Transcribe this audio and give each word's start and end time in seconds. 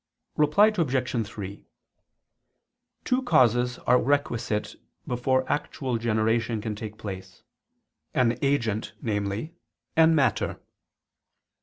Reply 0.35 0.73
Obj. 0.75 1.27
3: 1.27 1.63
Two 3.05 3.21
causes 3.21 3.77
are 3.85 4.01
requisite 4.01 4.75
before 5.05 5.47
actual 5.47 5.99
generation 5.99 6.59
can 6.59 6.73
take 6.73 6.97
place, 6.97 7.43
an 8.15 8.35
agent, 8.41 8.93
namely, 9.03 9.53
and 9.95 10.15
matter. 10.15 10.59